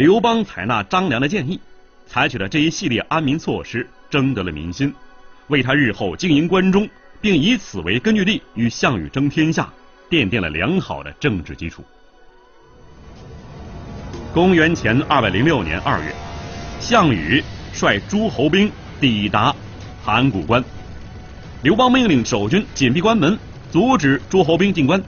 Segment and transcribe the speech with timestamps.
[0.00, 1.60] 刘邦采纳张良的建议，
[2.06, 4.90] 采取了这一系列安民措施，征得了民心，
[5.48, 6.88] 为他日后经营关中，
[7.20, 9.70] 并以此为根据地与项羽争天下，
[10.08, 11.84] 奠定了良好的政治基础。
[14.32, 16.14] 公元前二百零六年二月，
[16.80, 17.44] 项羽
[17.74, 18.72] 率诸侯兵
[19.02, 19.54] 抵达
[20.02, 20.64] 函谷关，
[21.62, 23.38] 刘邦命令守军紧闭关门，
[23.70, 24.98] 阻止诸侯兵进关。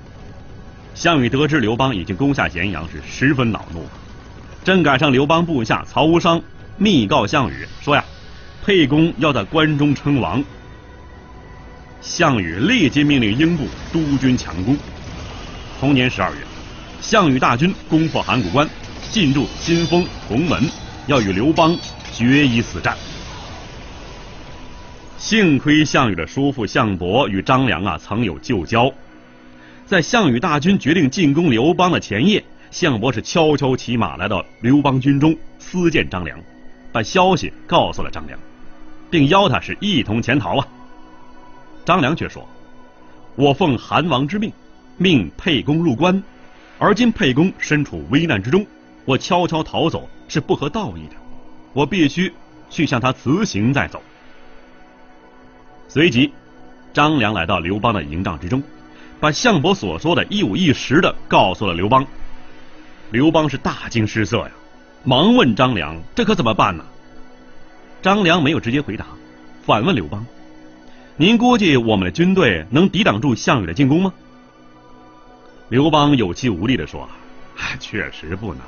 [0.94, 3.86] 项羽得知刘邦已经攻下咸阳，是十分恼怒。
[4.64, 6.40] 正赶上刘邦部下曹无伤
[6.76, 8.04] 密告项羽说呀
[8.64, 10.42] ：“沛公要在关中称王。”
[12.00, 14.76] 项羽立即命令英布督军强攻。
[15.80, 16.38] 同年十二月，
[17.00, 18.68] 项羽大军攻破函谷关。
[19.10, 20.62] 进驻新丰、鸿门，
[21.06, 21.76] 要与刘邦
[22.14, 22.96] 决一死战。
[25.18, 28.90] 幸亏项羽的叔父项伯与张良啊曾有旧交，
[29.86, 32.42] 在项羽大军决定进攻刘邦的前夜，
[32.72, 36.40] 项伯是悄悄骑马来到刘邦军中私见张良，
[36.90, 38.38] 把消息告诉了张良，
[39.10, 40.66] 并邀他是一同潜逃啊。
[41.84, 42.48] 张良却说
[43.36, 44.50] ：“我奉韩王之命，
[44.96, 46.22] 命沛公入关，
[46.78, 48.66] 而今沛公身处危难之中。”
[49.04, 51.16] 我悄悄逃走是不合道义的，
[51.74, 52.32] 我必须
[52.70, 54.00] 去向他辞行再走。
[55.88, 56.32] 随即，
[56.94, 58.62] 张良来到刘邦的营帐之中，
[59.20, 62.06] 把项伯所说的一五一十的告诉了刘邦。
[63.12, 64.50] 刘邦是大惊失色呀，
[65.04, 66.82] 忙问张良：“这可怎么办呢？”
[68.00, 69.04] 张良没有直接回答，
[69.66, 70.24] 反问刘邦
[71.18, 74.14] ：“您估计我们的军队能抵挡住项羽的进攻吗？”
[75.68, 77.06] 刘邦有气无力的说
[77.78, 78.62] ：“确实不能。”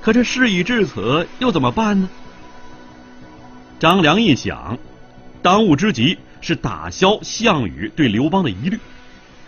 [0.00, 2.08] 可这事已至此，又怎么办呢？
[3.78, 4.78] 张良一想，
[5.42, 8.80] 当务之急是打消项羽对刘邦的疑虑，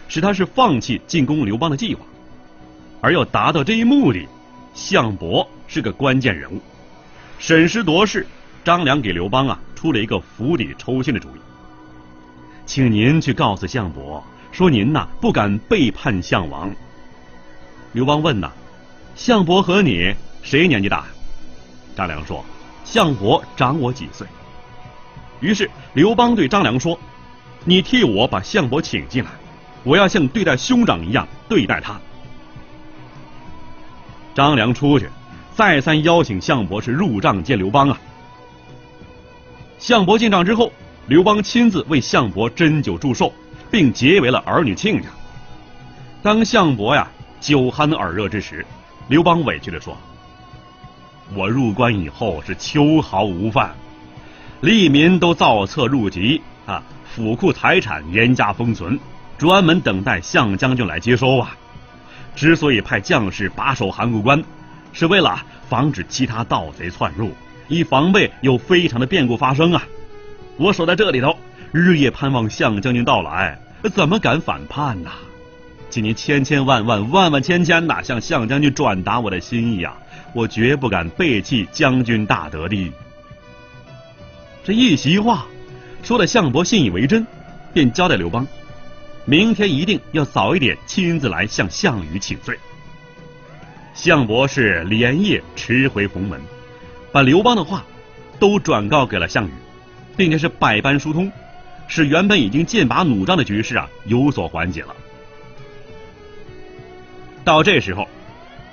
[0.07, 2.05] 使他是放弃进攻刘邦的计划。
[3.01, 4.27] 而要达到这一目的，
[4.75, 6.61] 项伯是个关键人物。
[7.39, 8.27] 审时度势，
[8.65, 11.41] 张良给刘邦啊出了一个釜底抽薪的主意，
[12.67, 16.71] 请您去告诉项伯，说您呐不敢背叛项王。
[17.93, 18.51] 刘邦问呐，
[19.15, 20.15] 项伯和你？
[20.43, 21.05] 谁年纪大？
[21.97, 22.45] 张良说
[22.85, 24.27] ：“项伯长我几岁。”
[25.41, 26.99] 于是刘邦对张良说
[27.65, 29.31] ：“你替我把项伯请进来，
[29.83, 32.01] 我要像对待兄长一样对待他。”
[34.39, 35.09] 张良出去，
[35.53, 37.99] 再三邀请项伯是入帐见刘邦啊。
[39.81, 40.73] 项伯进帐之后，
[41.09, 43.33] 刘邦亲自为项伯斟酒祝寿，
[43.69, 45.09] 并结为了儿女亲家。
[46.23, 47.09] 当项伯呀
[47.41, 48.65] 酒酣耳热之时，
[49.09, 49.97] 刘邦委屈地说。
[51.35, 53.75] 我入关以后是秋毫无犯，
[54.63, 56.81] 吏民都造册入籍啊，
[57.13, 58.97] 府库财产严加封存，
[59.37, 61.57] 专门等待项将军来接收啊。
[62.39, 64.41] 之所以派将士把守函谷关，
[64.93, 67.33] 是为了防止其他盗贼窜入，
[67.67, 69.83] 以防备有非常的变故发生啊。
[70.57, 71.37] 我守在这里头，
[71.73, 73.59] 日夜盼望项将军到来，
[73.93, 75.11] 怎么敢反叛呢？
[75.91, 79.97] 请您千千万万万万千千呐，向项将军转达我的心意啊！
[80.33, 82.93] 我绝不敢背弃将军大德的。
[84.63, 85.45] 这一席话，
[86.05, 87.27] 说的项伯信以为真，
[87.73, 88.47] 便交代刘邦，
[89.29, 92.59] 明天一定要早一点亲自来向项羽请罪。
[93.93, 96.41] 项伯是连夜驰回鸿门，
[97.13, 97.85] 把刘邦的话
[98.39, 99.53] 都转告给了项羽，
[100.17, 101.31] 并且是百般疏通，
[101.89, 104.97] 使原本已经剑拔弩张的局势啊有所缓解了。
[107.45, 108.09] 到这时候。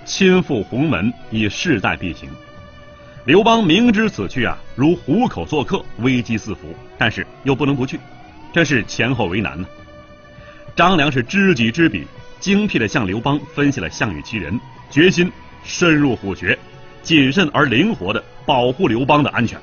[0.06, 2.30] 亲赴鸿门已势在必行，
[3.26, 8.00] 刘邦明知此去啊如虎口作客，危机四伏，但是又不能不去，
[8.54, 9.68] 真是前后为难呢。
[10.76, 12.06] 张良是知己知彼，
[12.42, 14.60] 精辟的向刘邦分析了项羽其人，
[14.92, 15.32] 决心
[15.64, 16.58] 深入虎穴，
[17.02, 19.58] 谨慎而灵活的保护刘邦的安全。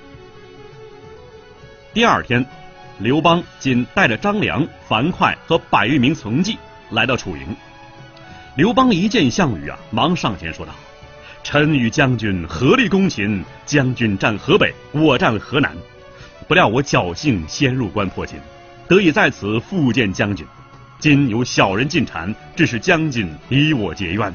[1.93, 2.43] 第二天，
[2.99, 6.57] 刘邦仅带着张良、樊哙和百余名从骑
[6.91, 7.55] 来到楚营。
[8.57, 10.73] 刘邦一见项羽啊，忙上前说道
[11.45, 15.77] ：“臣与将军合力攻秦，将军占河北，我占河南。
[16.49, 18.39] 不料我侥幸先入关破秦，
[18.89, 20.47] 得以在此复见将军。
[21.03, 24.33] 今有小人进谗，致使将军你我结怨。”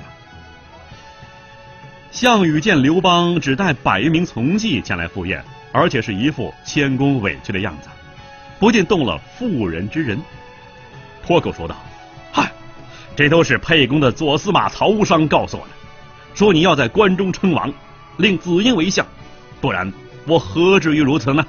[2.11, 5.41] 项羽见刘邦只带百余名从骑前来赴宴，
[5.71, 7.87] 而且是一副谦恭委屈的样子，
[8.59, 10.21] 不禁动了妇人之仁，
[11.25, 11.77] 脱口说道。
[12.33, 12.51] 嗨
[13.15, 15.69] 这都是沛公的左司马曹无伤告诉我的，
[16.33, 17.73] 说你要在关中称王，
[18.17, 19.07] 令子婴为相，
[19.61, 19.89] 不然
[20.27, 21.45] 我何至于如此呢？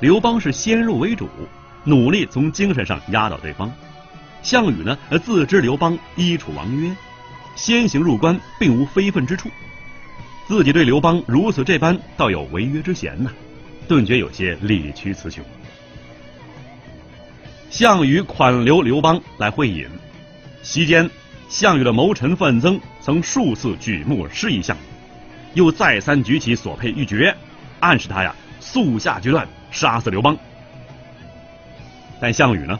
[0.00, 1.28] 刘邦是先入为主，
[1.84, 3.68] 努力从精神上压倒对方；
[4.42, 6.94] 项羽呢，自知刘邦依楚王约，
[7.56, 9.50] 先行入关并无非分之处，
[10.46, 13.30] 自己对刘邦如此这般，倒有违约之嫌呢，
[13.88, 15.44] 顿觉有些理屈词穷。
[17.68, 19.88] 项羽款留刘邦来会饮，
[20.62, 21.10] 席间，
[21.48, 24.80] 项羽的谋臣范增曾数次举目示意项羽，
[25.54, 27.34] 又再三举起所佩玉珏，
[27.80, 30.36] 暗示他呀速下决断，杀死刘邦。
[32.22, 32.78] 但项羽呢，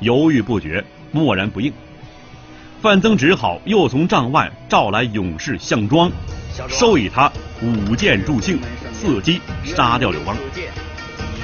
[0.00, 1.70] 犹豫不决，默然不应。
[2.80, 6.10] 范增只好又从帐外召来勇士项庄，
[6.70, 7.30] 授以他
[7.60, 8.58] 舞剑助兴，
[8.94, 10.34] 伺机杀掉刘邦。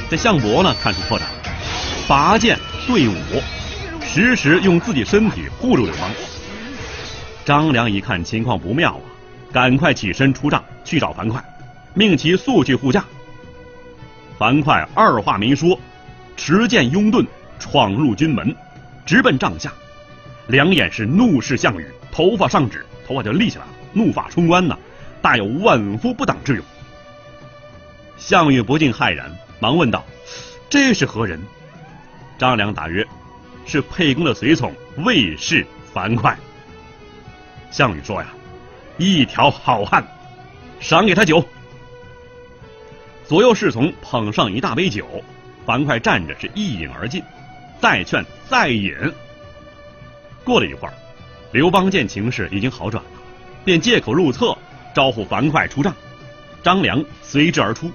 [0.08, 1.24] 这项伯呢，看出破绽，
[2.08, 2.58] 拔剑。
[2.86, 3.14] 对舞，
[4.02, 6.10] 时时用自己身体护住刘邦。
[7.44, 9.04] 张良一看情况不妙啊，
[9.52, 11.42] 赶快起身出帐去找樊哙，
[11.92, 13.04] 命其速去护驾。
[14.38, 15.78] 樊哙二话没说，
[16.36, 17.26] 持剑拥盾
[17.58, 18.54] 闯入军门，
[19.06, 19.72] 直奔帐下，
[20.48, 24.76] 两眼是怒视项羽，头发上指，头发就立起来了，怒发冲冠呐，
[25.22, 26.64] 大有万夫不挡之勇。
[28.16, 30.04] 项羽不禁骇然，忙问道
[30.70, 31.40] ：“这是何人？”
[32.38, 33.06] 张良答曰
[33.66, 36.36] ：“是沛公的随从卫士樊哙。”
[37.70, 38.28] 项羽说：“呀，
[38.96, 40.06] 一条好汉，
[40.80, 41.44] 赏给他酒。”
[43.26, 45.06] 左右侍从捧上一大杯酒，
[45.66, 47.22] 樊哙站着是一饮而尽，
[47.80, 48.94] 再劝再饮。
[50.44, 50.94] 过了一会儿，
[51.52, 53.10] 刘邦见情势已经好转了，
[53.64, 54.56] 便借口入厕，
[54.94, 55.94] 招呼樊哙出帐。
[56.62, 57.90] 张良随之而出，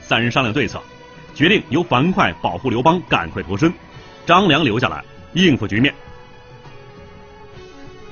[0.00, 0.80] 三人商量对策。
[1.34, 3.72] 决定由樊哙保护刘邦，赶快脱身，
[4.24, 5.92] 张良留下来应付局面。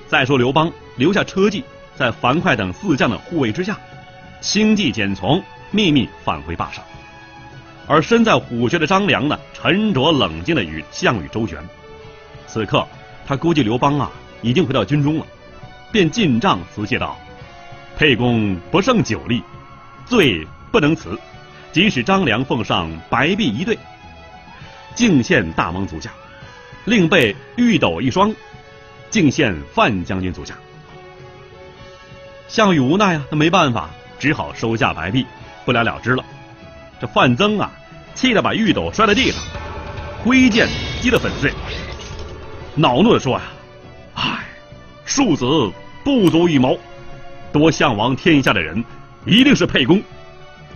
[0.08, 1.64] 再说刘邦留下车骑，
[1.94, 3.78] 在樊哙等四将的护卫之下，
[4.40, 5.40] 轻骑简从，
[5.70, 6.84] 秘密返回霸上。
[7.86, 11.58] 而身在虎穴的张良呢，沉着冷静的与项羽周旋。
[12.46, 12.86] 此刻
[13.26, 15.26] 他估计刘邦啊已经回到军中了，
[15.90, 17.18] 便进帐辞谢道
[17.96, 19.42] ：“沛公不胜酒力，
[20.06, 21.18] 罪不能辞。”
[21.72, 23.78] 即使张良奉上白璧一对，
[24.94, 26.10] 敬献大王足下，
[26.84, 28.34] 另备玉斗一双，
[29.08, 30.54] 敬献范将军足下。
[32.48, 33.88] 项羽无奈啊，他没办法，
[34.18, 35.26] 只好收下白璧，
[35.64, 36.22] 不了了之了。
[37.02, 37.68] 这范增啊，
[38.14, 39.42] 气得把玉斗摔在地上，
[40.22, 40.68] 挥剑
[41.00, 41.52] 击得粉碎，
[42.76, 43.42] 恼怒的说呀
[44.14, 44.44] ：“唉，
[45.04, 45.44] 庶子
[46.04, 46.78] 不足预谋，
[47.52, 48.84] 夺项王天下的人
[49.26, 50.00] 一定是沛公。”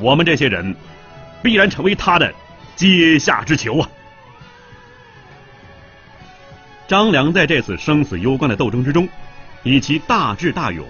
[0.00, 0.74] 我们这些人，
[1.44, 2.34] 必然成为他的
[2.74, 3.88] 阶下之囚啊！
[6.88, 9.08] 张良在这次生死攸关的斗争之中，
[9.62, 10.84] 以其大智大勇，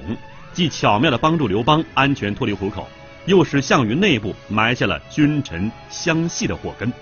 [0.54, 2.88] 既巧妙的帮助刘邦安全脱离虎口，
[3.26, 6.92] 又使项羽内部埋下了君臣相系的祸根。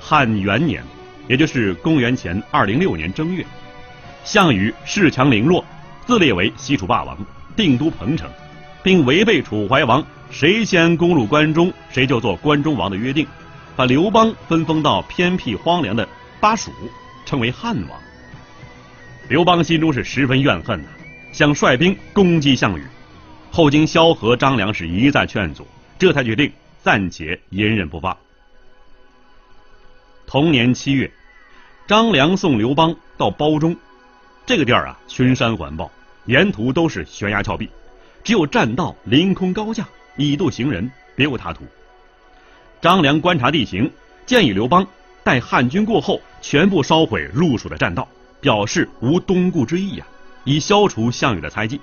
[0.00, 0.82] 汉元年，
[1.28, 3.44] 也就是公元前二零六年正月，
[4.24, 5.64] 项羽恃强凌弱，
[6.06, 7.16] 自立为西楚霸王，
[7.54, 8.28] 定都彭城。
[8.82, 10.02] 并违背楚怀王
[10.32, 13.26] “谁先攻入关中，谁就做关中王”的约定，
[13.76, 16.08] 把刘邦分封到偏僻荒凉的
[16.40, 16.72] 巴蜀，
[17.26, 18.00] 称为汉王。
[19.28, 20.88] 刘邦心中是十分怨恨呐，
[21.30, 22.82] 想率兵攻击项羽。
[23.52, 25.66] 后经萧何、张良是一再劝阻，
[25.98, 26.52] 这才决定
[26.82, 28.16] 暂且隐忍不发。
[30.26, 31.10] 同年七月，
[31.86, 33.76] 张良送刘邦到褒中，
[34.46, 35.90] 这个地儿啊，群山环抱，
[36.26, 37.68] 沿途都是悬崖峭壁。
[38.22, 41.64] 只有栈道凌空高架，以渡行人，别无他途。
[42.80, 43.90] 张良观察地形，
[44.26, 44.86] 建议刘邦
[45.24, 48.06] 待汉军过后，全部烧毁路蜀的栈道，
[48.40, 50.06] 表示无东顾之意呀，
[50.44, 51.80] 以消除项羽的猜忌，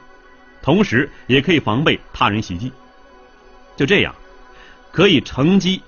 [0.68, 2.70] 同时也可以防备他人袭击。
[3.78, 4.14] 就这样，
[4.92, 5.82] 可以乘机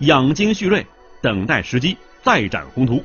[0.00, 0.86] 养精蓄锐，
[1.22, 3.02] 等待时机再展宏图。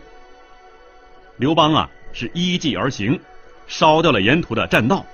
[1.37, 3.17] 刘邦啊，是依计而行，
[3.65, 5.05] 烧掉了沿途的栈道。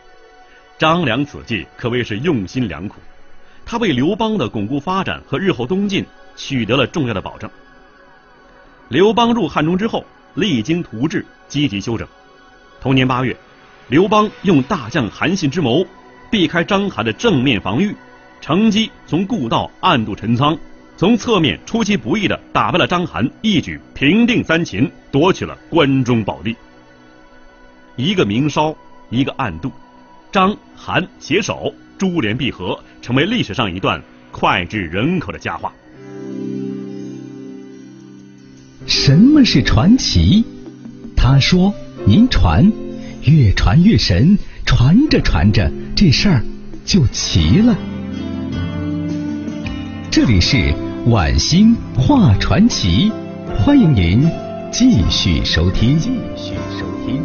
[0.80, 2.96] 张良此计可谓是用心良苦，
[3.64, 6.04] 他为刘邦的巩固发展和日后东进
[6.36, 7.48] 取得了重要的保证。
[8.90, 10.04] 刘邦入汉中之后，
[10.34, 12.08] 励精图治，积极休整。
[12.82, 13.38] 同年八月，
[13.92, 15.86] 刘邦用大将韩信之谋，
[16.30, 17.94] 避开章邯的正面防御，
[18.40, 20.58] 乘机从故道暗渡陈仓，
[20.96, 26.56] 从侧面出其不意的打败了章邯，一举平定三秦，夺取了关中宝地。
[27.98, 28.74] 一个明烧，
[29.10, 29.70] 一个暗渡。
[30.32, 35.70] 张韩携手，珠联璧合，成为历史上一段脍炙人口的佳话。
[38.88, 40.46] 什么是传奇？
[41.14, 41.74] 他说
[42.08, 42.72] ：“您传，
[43.24, 46.44] 越传越神，传着传着，这事儿
[46.84, 47.78] 就齐了。”
[50.10, 50.74] 这里是
[51.06, 53.12] 晚星画传奇，
[53.60, 54.28] 欢迎您
[54.72, 56.00] 继续收听。
[56.00, 57.24] 继续收听。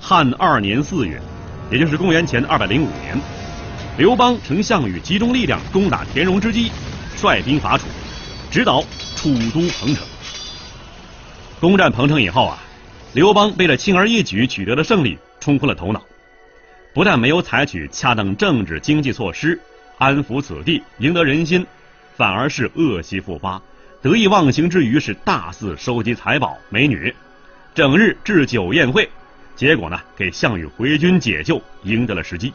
[0.00, 1.22] 汉二年四月，
[1.70, 3.16] 也就是公元前二百零五年，
[3.96, 6.72] 刘邦乘项羽集中力量攻打田荣之机，
[7.16, 7.86] 率兵伐楚，
[8.50, 8.82] 直捣
[9.16, 10.04] 楚都彭城。
[11.60, 12.58] 攻占彭城以后啊，
[13.12, 16.02] 刘邦为了轻而易举取得的胜利冲昏了头脑，
[16.92, 19.60] 不但没有采取恰当政治经济措施
[19.98, 21.64] 安抚此地、赢得人心，
[22.16, 23.60] 反而是恶习复发，
[24.02, 27.14] 得意忘形之余是大肆收集财宝美女，
[27.74, 29.08] 整日置酒宴会，
[29.54, 32.52] 结果呢给项羽回军解救赢得了时机。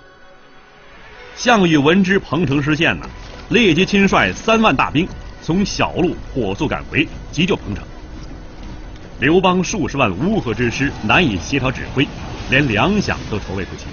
[1.36, 3.08] 项羽闻知彭城失陷呢，
[3.50, 5.08] 立即亲率三万大兵
[5.46, 7.86] 从小路火速赶回，急救彭城。
[9.20, 12.08] 刘邦数十万乌合之师难以协调指挥，
[12.50, 13.86] 连粮饷都筹备不齐，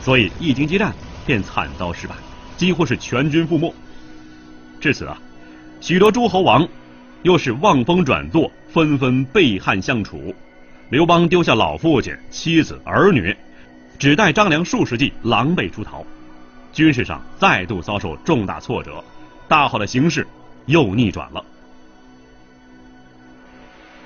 [0.00, 0.94] 所以一经激战
[1.26, 2.14] 便惨遭失败，
[2.56, 3.74] 几乎是全军覆没。
[4.80, 5.18] 至此啊，
[5.80, 6.68] 许多诸侯王
[7.22, 10.32] 又是望风转舵，纷纷背汉相楚。
[10.88, 13.36] 刘邦丢下老父亲、妻子、儿女，
[13.98, 16.06] 只带张良数十骑，狼狈出逃，
[16.72, 19.02] 军事上再度遭受重大挫折，
[19.48, 20.24] 大好的形势
[20.66, 21.44] 又逆转了。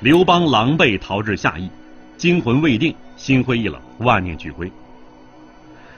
[0.01, 1.71] 刘邦狼狈逃至下邑，
[2.17, 4.71] 惊魂未定，心灰意冷，万念俱灰。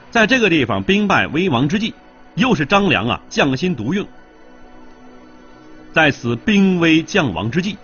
[0.09, 1.93] 在这个地方兵败危亡之际，
[2.35, 4.05] 又是张良啊匠心独运。
[5.93, 7.77] 在此兵危将亡之际，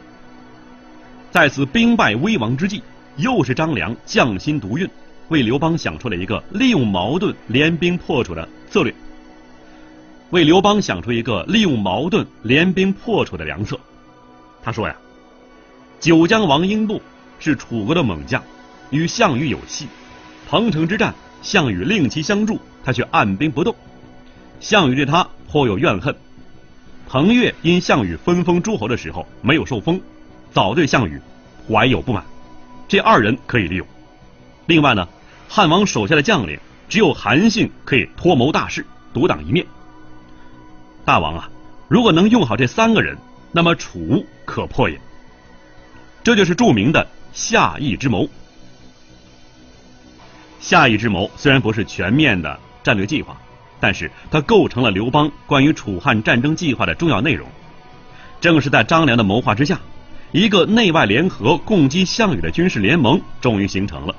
[1.32, 2.82] 在此兵败危亡之际，
[3.18, 4.90] 又是张良匠心独运，
[5.28, 8.94] 为刘邦想出了一个利用矛盾联兵破楚的策略，
[10.36, 13.80] 为刘邦想出一个利用矛盾联兵破楚的良策。
[14.62, 14.94] 他说呀。
[16.02, 17.02] 九江王英布
[17.40, 18.44] 是楚国的猛将，
[18.90, 19.88] 与项羽有隙。
[20.50, 23.74] 彭城之战，项羽令其相助，他却按兵不动。
[24.60, 26.14] 项羽对他颇有怨恨。
[27.08, 30.02] 彭越因项羽分封诸侯的时候没有受封，
[30.52, 31.18] 早对项羽
[31.66, 32.22] 怀有不满。
[32.90, 33.88] 这二人可以利用。
[34.66, 35.08] 另外呢，
[35.48, 39.66] 汉王手下的将领只有韩信可以托谋大事，独当一面。
[41.06, 41.48] 大王啊，
[41.88, 43.16] 如果能用好这三个人，
[43.52, 45.00] 那么楚可破也。
[46.24, 48.28] 这就是著名的下邑之谋。
[50.60, 53.38] 下邑之谋虽然不是全面的战略计划，
[53.80, 57.48] 但是它构成了刘邦关于楚汉战争计划的重要内容。
[58.42, 59.80] 正是在张良的谋划之下，
[60.32, 64.16] 一个内外联合攻击项羽的军事联盟终于形成了。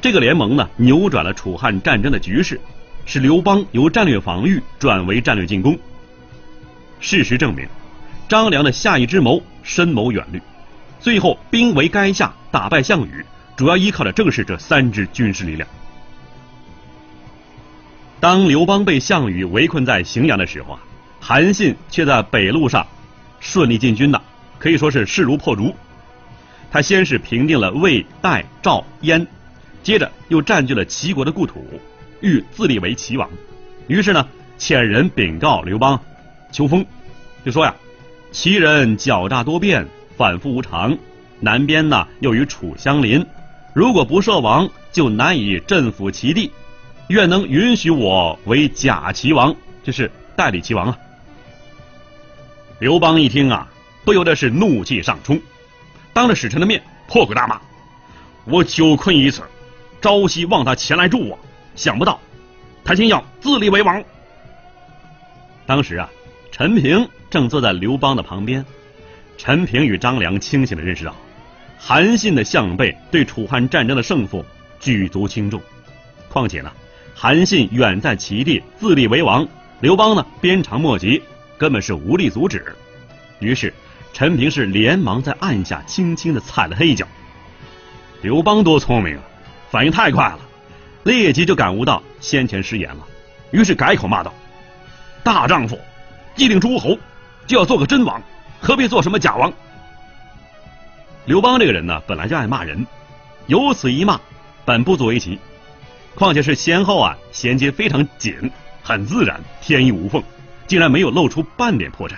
[0.00, 2.60] 这个联盟呢，扭转了楚汉战争的局势，
[3.04, 5.76] 使刘邦由战略防御转为战略进攻。
[7.00, 7.66] 事实证明，
[8.28, 10.40] 张良的下意之谋深谋远虑。
[11.00, 13.24] 最后兵围垓下，打败项羽，
[13.56, 15.68] 主要依靠的正是这三支军事力量。
[18.20, 20.80] 当刘邦被项羽围困在荥阳的时候啊，
[21.20, 22.84] 韩信却在北路上
[23.38, 24.20] 顺利进军的，
[24.58, 25.72] 可以说是势如破竹。
[26.70, 29.24] 他先是平定了魏、代、赵、燕，
[29.84, 31.64] 接着又占据了齐国的故土，
[32.20, 33.30] 欲自立为齐王。
[33.86, 34.28] 于是呢，
[34.58, 35.98] 遣人禀告刘邦，
[36.50, 36.84] 秋风，
[37.44, 37.74] 就说呀
[38.32, 39.86] ：“齐人狡诈多变。”
[40.18, 40.98] 反复无常，
[41.38, 43.24] 南边呢又与楚相邻，
[43.72, 46.50] 如果不设王，就难以镇抚齐地。
[47.06, 50.98] 愿能允许我为假齐王，就是代理齐王啊。
[52.80, 53.68] 刘邦一听啊，
[54.04, 55.40] 不由得是怒气上冲，
[56.12, 57.60] 当着使臣的面破口大骂
[58.44, 59.42] ：“我久困于此，
[60.00, 61.38] 朝夕望他前来助我，
[61.76, 62.18] 想不到
[62.84, 64.02] 他竟要自立为王。”
[65.64, 66.10] 当时啊，
[66.58, 68.64] 陈平正坐在刘邦的旁边。
[69.36, 71.14] 陈平与张良清醒的认识到，
[71.78, 74.44] 韩信的项背对楚汉战争的胜负
[74.80, 75.62] 举足轻重。
[76.28, 76.72] 况且呢，
[77.14, 79.46] 韩信远在齐地自立为王，
[79.78, 81.22] 刘邦呢鞭长莫及，
[81.56, 82.74] 根本是无力阻止。
[83.38, 83.72] 于是，
[84.12, 87.06] 陈平是连忙在暗下轻轻的踩了他一脚。
[88.20, 89.22] 刘邦多聪明啊，
[89.70, 90.40] 反应太快了，
[91.04, 93.06] 立即就感悟到先前失言了，
[93.52, 94.34] 于是改口骂道
[95.22, 95.78] ：“大丈夫，
[96.38, 96.96] 既定诸侯，
[97.46, 98.22] 就要做个真王。”
[98.60, 99.52] 何必做什么假王？
[101.26, 102.86] 刘邦这个人呢，本来就爱骂人，
[103.46, 104.20] 有此一骂，
[104.64, 105.38] 本不足为奇。
[106.14, 108.50] 况且是先后啊，衔接非常紧，
[108.82, 110.20] 很自然，天衣无缝，
[110.66, 112.14] 竟然没有露出半点破绽。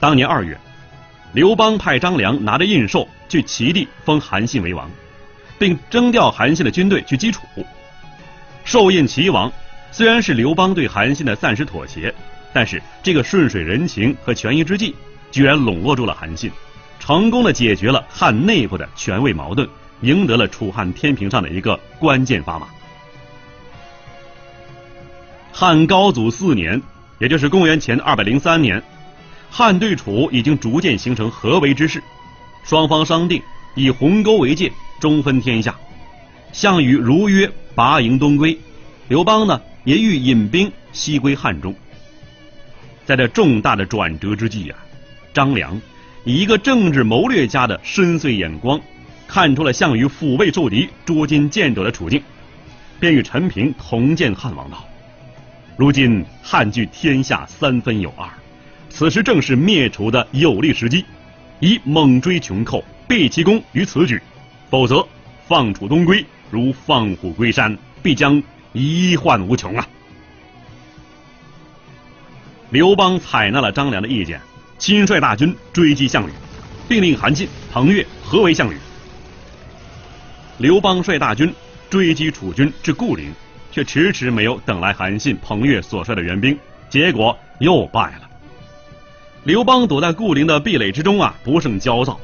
[0.00, 0.58] 当年二月，
[1.32, 4.90] 刘邦派张良拿着印绶去齐地封韩信为王，
[5.60, 7.42] 并征调韩信的军队去击楚。
[8.64, 9.52] 授印齐王，
[9.92, 12.14] 虽然是刘邦对韩信的暂时妥协。
[12.52, 14.92] 但是这个顺水人情和权宜之计，
[15.30, 16.50] 居然笼络住了韩信，
[16.98, 19.68] 成功的解决了汉内部的权位矛盾，
[20.00, 22.66] 赢得了楚汉天平上的一个关键砝码。
[25.52, 26.82] 汉高祖四年，
[27.20, 28.82] 也就是公元前二百零三年，
[29.48, 32.02] 汉对楚已经逐渐形成合围之势，
[32.64, 33.40] 双方商定
[33.76, 35.72] 以鸿沟为界，中分天下。
[36.50, 38.58] 项羽如约拔营东归，
[39.06, 41.74] 刘邦呢也欲引兵西归汉中。
[43.04, 44.78] 在这重大的转折之际啊，
[45.32, 45.80] 张良
[46.24, 48.80] 以一个政治谋略家的深邃眼光，
[49.26, 52.22] 看出了项羽腹背受敌、捉襟见肘的处境，
[52.98, 54.86] 便与陈平同见汉王道
[55.76, 58.28] ：“如今汉据天下三分有二，
[58.88, 61.04] 此时正是灭楚的有利时机，
[61.58, 64.20] 宜猛追穷寇，备其功于此举，
[64.68, 65.06] 否则
[65.46, 68.42] 放楚东归。”如放虎归山，必将
[68.72, 69.88] 遗患无穷啊！
[72.70, 74.40] 刘邦采纳了张良的意见，
[74.78, 76.32] 亲率大军追击项羽，
[76.88, 78.76] 并令韩信、彭越合围项羽。
[80.58, 81.52] 刘邦率大军
[81.88, 83.32] 追击楚军至固陵，
[83.72, 86.56] 却迟迟没有等来韩信、彭越所率的援兵，
[86.88, 88.30] 结果又败了。
[89.42, 92.20] 刘邦躲在固陵的壁垒之中啊，不胜焦躁，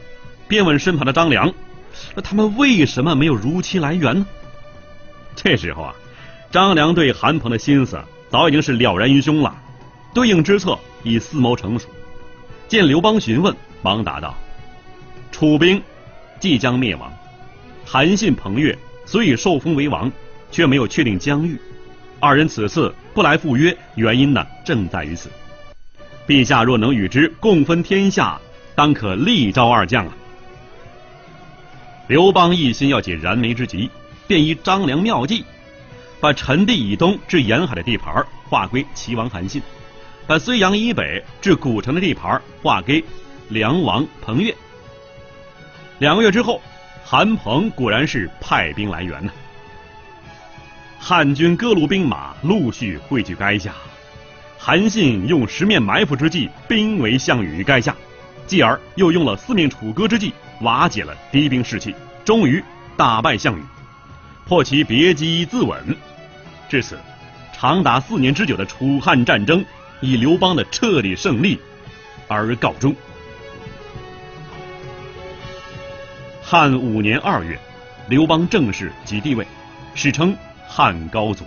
[0.47, 1.53] 便问身旁的张良。
[2.15, 4.27] 那他们为什么没有如期来援呢？
[5.35, 5.95] 这时候啊，
[6.51, 7.99] 张良对韩鹏的心思
[8.31, 9.55] 早已经是了然于胸了，
[10.15, 11.89] 对应之策已思谋成熟。
[12.69, 14.35] 见刘邦询问，忙答道
[15.31, 15.83] ：“楚兵
[16.41, 17.13] 即将灭亡，
[17.85, 20.11] 韩信、彭越虽已受封为王，
[20.51, 21.61] 却没有确定疆域。
[22.19, 25.31] 二人此次不来赴约，原因呢正在于此。
[26.27, 28.41] 陛下若能与之共分天下，
[28.75, 30.17] 当可力招二将啊！”
[32.09, 33.91] 刘邦一心要解燃眉之急，
[34.27, 35.45] 便依张良妙计，
[36.21, 39.63] 把陈地以东至沿海的地盘划归齐王韩信，
[40.27, 43.05] 把睢阳以北至古城的地盘划给
[43.49, 44.55] 梁王彭越。
[45.99, 46.61] 两个月之后，
[47.05, 49.33] 韩彭果然是派兵来援呢。
[50.99, 53.73] 汉军各路兵马陆续汇聚垓下，
[54.59, 57.95] 韩信用十面埋伏之计兵围项羽于垓下，
[58.47, 60.33] 继而又用了四面楚歌之计。
[60.63, 62.65] 瓦解了敌兵士气，终于
[62.97, 63.63] 打败项羽，
[64.47, 65.77] 破其别姬自刎。
[66.69, 66.99] 至此，
[67.53, 69.65] 长达四年之久的楚汉战争
[70.01, 71.59] 以刘邦的彻底胜利
[72.29, 72.95] 而告终。
[76.41, 77.59] 汉五年二月，
[78.09, 79.45] 刘邦正式即帝位，
[79.97, 80.37] 史称
[80.69, 81.45] 汉高祖。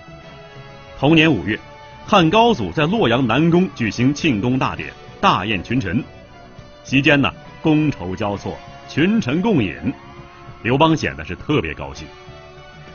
[1.00, 1.58] 同年五月，
[2.06, 6.04] 汉高祖在洛阳南宫举行庆功大典，大宴群臣，
[6.84, 7.34] 席间呢，
[7.64, 8.58] 觥筹交错。
[8.90, 9.94] 群臣共饮，
[10.64, 12.06] 刘邦显得是特别高兴。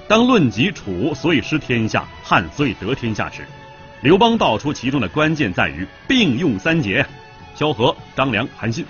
[0.07, 3.47] 当论及楚所以失天下，汉所以得天下时，
[4.03, 7.05] 刘邦道出其中的关键在于并用三杰：
[7.55, 8.85] 萧何、张良、韩信。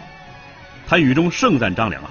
[0.87, 2.11] 他语中盛赞张良啊，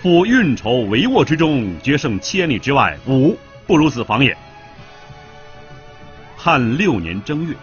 [0.00, 4.36] 夫运筹帷幄之中，决胜千里之外，吾不如此防也。
[6.36, 7.54] 汉六年正月，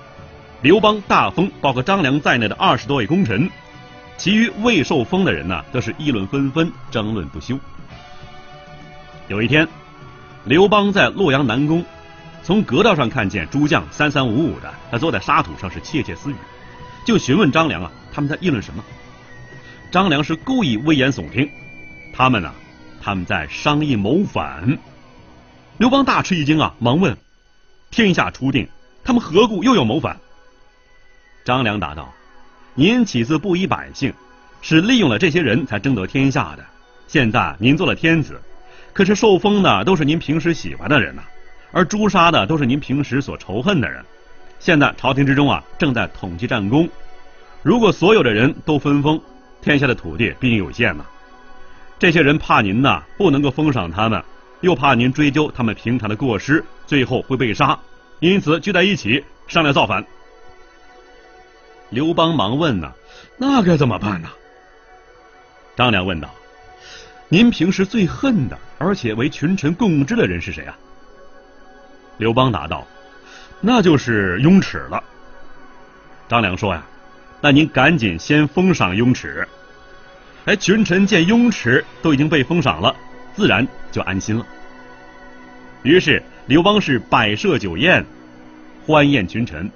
[0.62, 3.50] 刘邦大封包括张良在内的二十多位功臣。
[4.18, 7.58] 其余未受封的人呢，则是议论纷纷，争论不休。
[9.30, 9.66] 有一天，
[10.50, 11.86] 刘邦在洛阳南宫，
[12.42, 16.36] 从阁道上看见诸将三三五五的，他坐在沙土上是窃窃私语，
[17.06, 18.84] 就询问张良啊，他们在议论什么？
[19.92, 21.48] 张良是故意危言耸听，
[22.16, 22.52] 他们呢，
[23.00, 24.76] 他们在商议谋反。
[25.78, 27.16] 刘邦大吃一惊啊，忙问：
[27.92, 28.68] 天下初定，
[29.04, 30.18] 他们何故又要谋反？
[31.46, 32.12] 张良答道。
[32.74, 34.12] 您起自布衣百姓，
[34.64, 36.66] 是利用了这些人才争得天下的。
[37.08, 38.42] 现在您做了天子，
[39.00, 41.22] 可是受封的都是您平时喜欢的人呐，
[41.72, 44.04] 而诛杀的都是您平时所仇恨的人。
[44.60, 46.86] 现在朝廷之中啊，正在统计战功。
[47.64, 49.18] 如果所有的人都分封，
[49.62, 51.06] 天下的土地毕竟有限呐。
[51.98, 54.22] 这些人怕您呐不能够封赏他们，
[54.60, 57.80] 又怕您追究他们平常的过失，最后会被杀，
[58.20, 60.06] 因此聚在一起商量造反。
[61.90, 62.92] 刘邦忙问呢，
[63.38, 64.28] 那该怎么办呢？
[65.78, 66.30] 张良问道
[67.30, 70.78] ：“您平时最恨的，而且为群臣共知的人是谁啊？”
[72.18, 72.86] 刘邦答道
[73.62, 75.04] ：“那就是雍齿了。”
[76.28, 76.84] 张良说：“呀，
[77.40, 79.48] 那您赶紧先封赏雍齿。”
[80.46, 82.96] 哎，群臣见雍齿都已经被封赏了，
[83.36, 84.46] 自然就安心了。
[85.84, 88.04] 于是刘邦是摆设酒宴，
[88.86, 89.70] 欢宴群臣，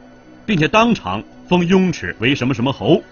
[0.46, 1.24] 并且当场。
[1.50, 3.04] 封雍齿为什么什么侯，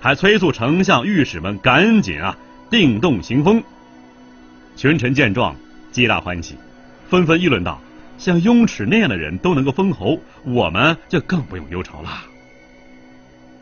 [0.00, 2.38] 还催促丞相、御史们赶紧啊
[2.70, 3.62] 定动行封。
[4.76, 5.54] 群臣见状，
[5.92, 6.54] 皆大欢喜，
[7.08, 7.80] 纷纷议论道
[8.18, 12.10] ：“像雍齿那样的人都能够封侯，我们就更不用忧愁了。”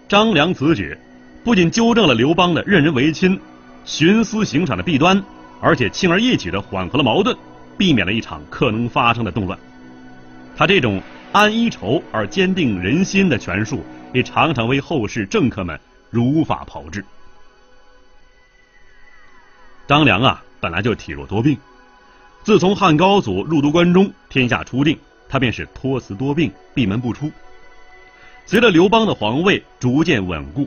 [0.08, 0.96] 张良此举，
[1.44, 3.38] 不仅纠正了刘邦的任人唯亲、
[3.86, 5.22] 徇私行赏的弊端，
[5.60, 7.36] 而且轻而易举的缓和了矛盾，
[7.78, 9.58] 避免了一场可能发生的动乱。
[10.56, 11.00] 他这种。
[11.34, 15.76] 安一筹而坚定人心的权术，也常常为后世政客们
[16.08, 17.04] 如法炮制。
[19.86, 21.58] 张良啊，本来就体弱多病，
[22.42, 27.30] 自从汉高祖入都关中，天下初定，他便是托辞多病，闭门不出。
[28.46, 30.66] 随着刘邦的皇位逐渐稳固，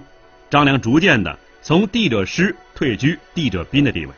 [0.49, 4.11] 张良逐渐的从帝者师退居帝者宾的地位，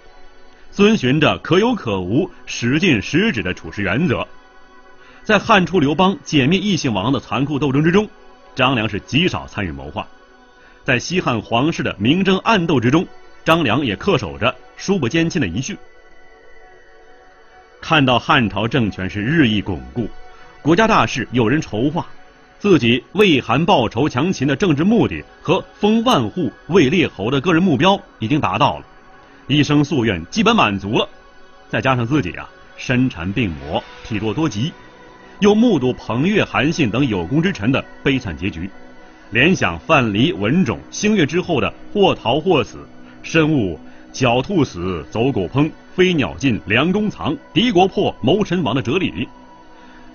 [0.71, 4.27] 遵循着可有可无、时尽时止的处事原则。
[5.23, 8.09] 在汉初刘邦歼灭异姓王的残酷斗争之中，
[8.53, 10.05] 张良是极少参与谋划。
[10.83, 13.05] 在西汉皇室的明争暗斗之中，
[13.45, 15.77] 张良也恪守着叔不兼亲的遗训。
[17.81, 20.07] 看到汉朝政权是日益巩固，
[20.61, 22.07] 国家大事有人筹划。
[22.59, 28.85] 自己为韩报仇强秦的政治目的和封万户为列侯的个人目标已经达到了，
[29.47, 31.07] 一生夙愿基本满足了，
[31.69, 34.73] 再加上自己啊身缠病魔，体弱多疾，
[35.39, 38.69] 又目睹彭越、韩信等有功之臣的悲惨结局，
[39.31, 42.85] 联想范蠡、文种、星月之后的或逃或死，
[43.23, 43.79] 深悟
[44.13, 49.27] 狡兔死，走狗烹，飞鸟尽，良弓藏，敌国破，谋臣亡的哲理，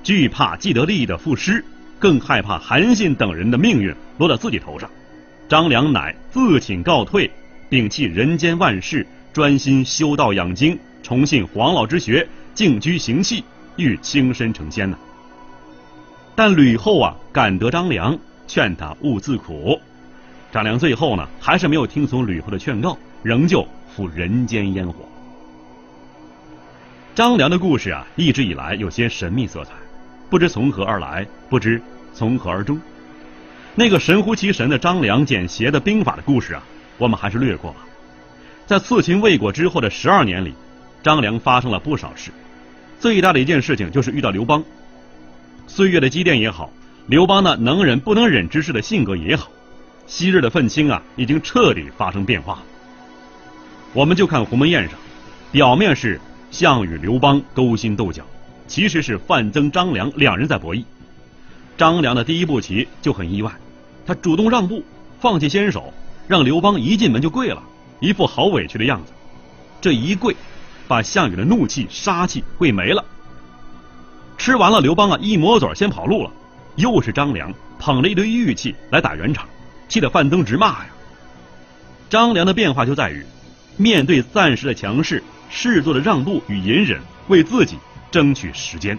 [0.03, 1.65] 惧怕既得利益的赋诗。
[1.97, 4.91] 更害怕韩信等人的命运落到自己头上，
[5.49, 7.31] 张良乃自请告退，
[7.71, 13.43] 摒弃人间万事，专心修道养精，重信黄老之学，静居行气，
[13.77, 14.99] 欲轻身成仙呢。
[16.35, 19.81] 但吕后啊，感得张良，劝他勿自苦。
[20.53, 25.05] 张良最后呢，还是没有听从吕后的劝告，仍旧赴人间烟火。
[27.15, 29.71] 张良的故事啊，一直以来有些神秘色彩，
[30.29, 31.81] 不知从何而来，不知。
[32.13, 32.81] 从何而终？
[33.75, 36.63] 那个神乎其神的张良捡邪的兵法的故事啊，
[36.99, 37.79] 我们还是略过吧。
[38.67, 40.55] 在刺秦未果之后的十二年里，
[41.03, 42.31] 张良发生了不少事。
[42.99, 44.63] 最大的一件事情就是遇到刘邦。
[45.67, 46.71] 岁月的积淀也好，
[47.07, 49.49] 刘邦那能忍不能忍之事的性格也好，
[50.07, 52.63] 昔日的愤青啊，已经彻底发生变化。
[53.95, 54.99] 我们就看鸿门宴上，
[55.53, 58.25] 表面是项羽、刘邦勾心斗角，
[58.67, 60.85] 其实是范增、张良两人在博弈。
[61.79, 63.53] 张良的第一步棋就很意外，
[64.05, 64.85] 他主动让步，
[65.21, 65.95] 放弃先手，
[66.27, 67.63] 让刘邦一进门就跪了，
[68.01, 69.13] 一副好委屈的样子。
[69.81, 70.35] 这一跪，
[70.89, 73.05] 把项羽的怒气、杀气跪没了。
[74.37, 76.31] 吃完了，刘邦啊一抹嘴先跑路了。
[76.75, 79.49] 又是张良捧着一堆玉器来打圆场，
[79.89, 80.87] 气得范增直骂呀。
[82.11, 83.25] 张良的变化就在于，
[83.77, 87.77] 面对暂时的强势，适度的让步与隐忍，为自己
[88.11, 88.99] 争取时间。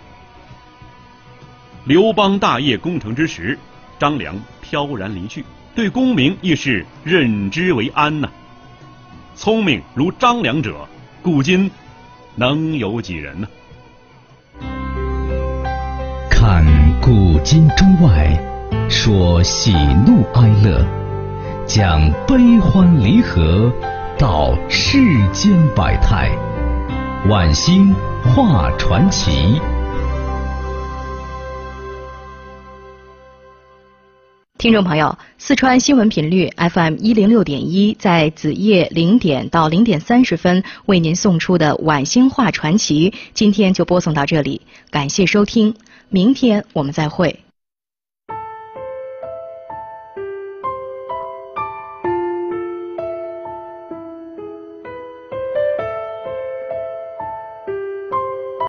[1.86, 3.58] 刘邦大业攻城之时，
[4.00, 8.30] 张良飘然离去，对功名亦是任之为安呐。
[9.36, 10.88] 聪明如张良者，
[11.22, 11.70] 古今
[12.36, 13.48] 能有几人呢？
[16.30, 16.66] 看
[17.02, 18.38] 古今中外，
[18.90, 19.72] 说喜
[20.06, 20.86] 怒哀乐，
[21.66, 23.72] 讲悲欢离合，
[24.18, 24.98] 道世
[25.34, 26.32] 间百态，
[27.30, 29.60] 晚星画传奇。
[34.58, 45.76] 听众朋友，四川新闻频率 FM 一零六点一，在子夜零点到零点三十分为您送出的晚星话传奇，今天就播送到这里，感谢收听，
[46.08, 47.42] 明天我们再会。